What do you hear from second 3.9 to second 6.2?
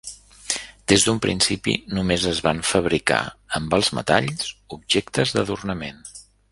metalls, objectes d'adornament.